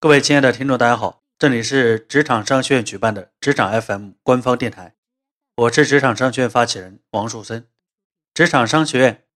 [0.00, 4.94] 各位亲爱的听众，大家好，这里是职场商学院举办的职场 FM 官方电台，
[5.56, 7.68] 我是职场商学院发起人王树森。
[8.32, 9.26] 职场商学院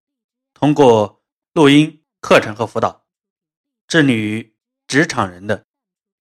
[0.55, 1.21] 通过
[1.53, 3.05] 录音课程和辅导，
[3.89, 4.55] 致力于
[4.87, 5.65] 职场人的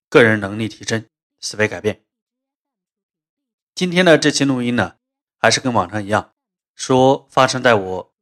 [0.09, 1.05] 个人能力提升、
[1.39, 2.03] 思维改变。
[3.75, 4.95] 今天的这期录音呢，
[5.37, 6.33] 还是跟往常一样，
[6.73, 8.15] 说发生在我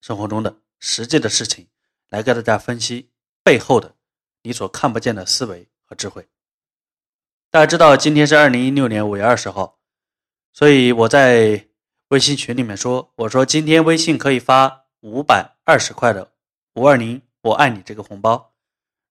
[0.00, 1.68] 生活中的实际的事情，
[2.08, 3.10] 来给大家分析
[3.44, 3.94] 背后的。
[4.46, 6.24] 你所看不见的思维和智慧。
[7.50, 9.80] 大家知道今天是二零一六年五月二十号，
[10.52, 11.66] 所以我在
[12.10, 16.30] 微信群里面说：“我说今天微信可以发五百二十块的
[16.76, 18.54] 五二零我爱你这个红包。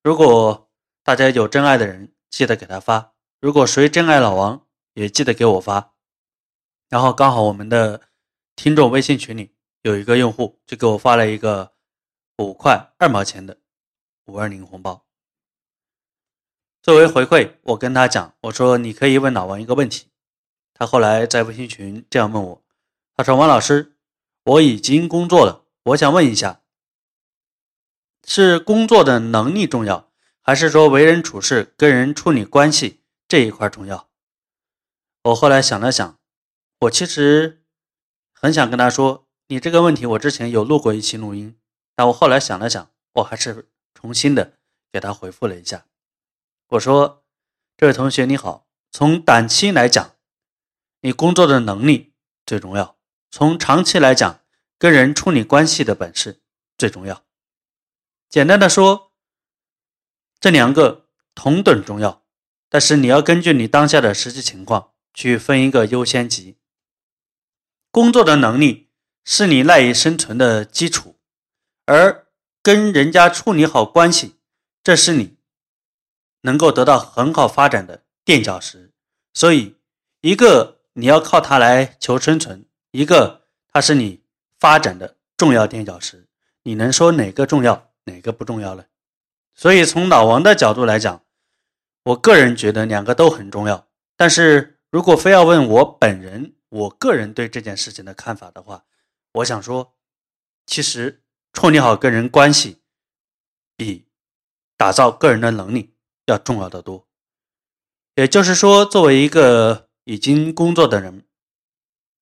[0.04, 0.72] 如果
[1.04, 5.96] 大家有真爱的人，记得给他发；如果谁真爱老王，也记得给我发。
[6.88, 8.00] 然后刚好我们的
[8.56, 11.74] 听众微信群里有一个用户就给我发了一个
[12.38, 13.58] 五块二毛钱的
[14.28, 15.02] 五二零红包。”
[16.86, 20.06] 作为回馈，我跟他讲，我说你可以问老王一个问题。
[20.72, 22.64] 他后来在微信群这样问我，
[23.16, 23.96] 他说：“王老师，
[24.44, 26.62] 我已经工作了，我想问一下，
[28.24, 30.12] 是工作的能力重要，
[30.44, 34.08] 还是说为人处事、跟人处理关系这一块重要？”
[35.26, 36.20] 我后来想了想，
[36.82, 37.64] 我其实
[38.32, 41.58] 很想跟他说，你这个问题我之前有录过一期录音，
[41.96, 44.60] 但我后来想了想，我还是重新的
[44.92, 45.88] 给他回复了一下。
[46.70, 47.24] 我说
[47.78, 50.16] ：“这位同学你好，从短期来讲，
[51.02, 52.96] 你工作的能力最重要；
[53.30, 54.42] 从长期来讲，
[54.80, 56.42] 跟人处理关系的本事
[56.76, 57.24] 最重要。
[58.30, 59.14] 简单的说，
[60.40, 62.24] 这两个同等重要，
[62.68, 66.58] 但是你要根据你当下的实际情况去分一个优先级。
[67.92, 68.90] 工作的能力
[69.24, 71.20] 是你赖以生存的基础，
[71.86, 72.28] 而
[72.64, 74.40] 跟人家处理好关系，
[74.84, 75.35] 这是你。”
[76.46, 78.94] 能够得到很好发展的垫脚石，
[79.34, 79.76] 所以
[80.22, 84.22] 一个你要靠它来求生存，一个它是你
[84.60, 86.28] 发展的重要垫脚石。
[86.62, 88.86] 你能说哪个重要，哪个不重要呢？
[89.56, 91.24] 所以从老王的角度来讲，
[92.04, 93.88] 我个人觉得两个都很重要。
[94.16, 98.86] 但是如果非要问我本人，我个人对这件事情的看法的话，
[99.34, 99.96] 我想说，
[100.68, 102.82] 其实处理好个人关系，
[103.76, 104.08] 比
[104.78, 105.95] 打造个人的能力。
[106.26, 107.08] 要重要的多，
[108.16, 111.24] 也就是说，作为一个已经工作的人，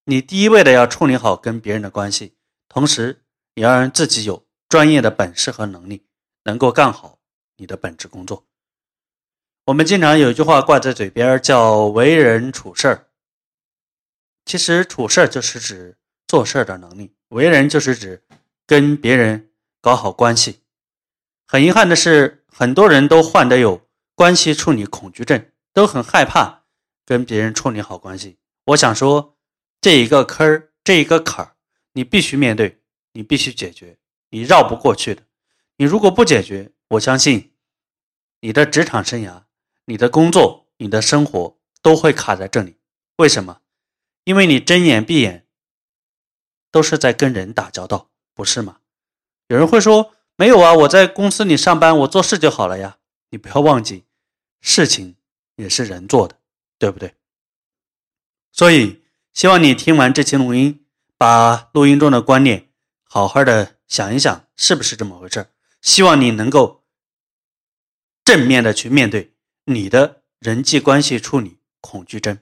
[0.06, 2.36] 你第一位的要处理好跟别人的关系，
[2.68, 6.06] 同时也要让自己有专业的本事和能力，
[6.44, 7.20] 能够干好
[7.56, 8.46] 你的本职工作。
[9.68, 13.08] 我们经常有一句话挂在嘴边，叫“为人处事儿”。
[14.44, 15.98] 其实处事儿就是指
[16.28, 18.22] 做事儿的能力，为人就是指
[18.68, 19.50] 跟别人
[19.80, 20.60] 搞好关系。
[21.48, 23.82] 很遗憾的是，很多人都患得有。
[24.16, 26.64] 关系处理恐惧症都很害怕
[27.06, 28.38] 跟别人处理好关系。
[28.66, 29.38] 我想说，
[29.82, 31.56] 这一个坑儿，这一个坎儿，
[31.94, 32.82] 你必须面对，
[33.14, 33.98] 你必须解决，
[34.30, 35.24] 你绕不过去的。
[35.78, 37.54] 你如果不解决，我相信
[38.42, 39.44] 你的职场生涯、
[39.86, 42.78] 你的工作、你的生活都会卡在这里。
[43.18, 43.62] 为什么？
[44.24, 45.48] 因为你睁眼闭眼
[46.72, 48.78] 都是在跟人打交道，不是吗？
[49.48, 53.00] 有人会说，没有啊，我在公司里上班，我做事就好了呀。
[53.34, 54.06] 你不要忘记，
[54.62, 55.16] 事情
[55.56, 56.40] 也是人做的，
[56.78, 57.16] 对不对？
[58.52, 59.02] 所以
[59.34, 60.86] 希望你听完这期录音，
[61.18, 62.70] 把录音中的观念
[63.02, 65.50] 好好的想一想，是不是这么回事
[65.82, 66.86] 希望你能够
[68.24, 69.34] 正面的去面对
[69.66, 72.38] 你的人际关系处理恐惧症。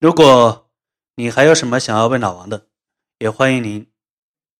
[0.00, 0.68] 如果
[1.14, 2.66] 你还有什么想要问老王的，
[3.18, 3.88] 也欢迎您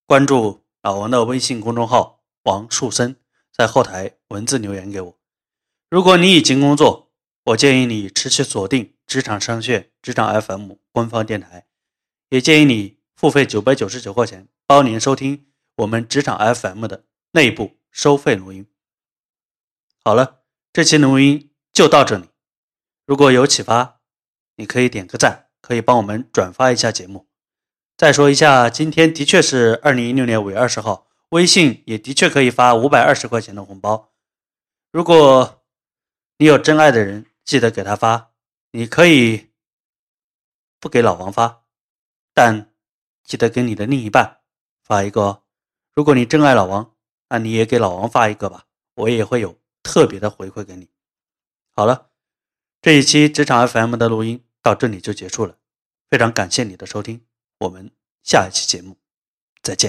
[0.06, 3.16] 关注老王的微信公众号“王树森”。
[3.56, 5.18] 在后台文字留言给我。
[5.88, 7.10] 如果你已经工作，
[7.44, 11.66] 我建议你持续锁定职场商学职场 FM 官方电台，
[12.28, 15.46] 也建议你付费九百九十九块钱，包年收听
[15.76, 18.66] 我们职场 FM 的内部收费录音。
[20.04, 20.42] 好了，
[20.72, 22.24] 这期录音就到这里。
[23.06, 24.00] 如果有启发，
[24.56, 27.26] 你可以点个赞，可以帮我们转发一下节目。
[27.96, 31.05] 再说一下，今天的确是二零一六年五月二十号。
[31.30, 34.12] 微信也的确可以发五百二十块钱的红包。
[34.92, 35.64] 如果
[36.38, 38.32] 你有真爱的人，记得给他发。
[38.72, 39.50] 你可以
[40.78, 41.64] 不给老王发，
[42.34, 42.74] 但
[43.24, 44.40] 记得给你的另一半
[44.82, 45.42] 发一个。
[45.94, 46.94] 如果你真爱老王，
[47.30, 50.90] 那你也给老王发一个吧，我也会有特别的回馈给你。
[51.70, 52.10] 好了，
[52.82, 55.56] 这一期职场 FM 的录音到这里就结束了，
[56.10, 57.24] 非常感谢你的收听，
[57.60, 57.90] 我们
[58.22, 58.96] 下一期节目
[59.62, 59.84] 再见。